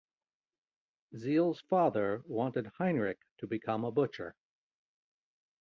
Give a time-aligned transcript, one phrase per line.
[1.15, 4.35] Zille's father wanted Heinrich to become a butcher.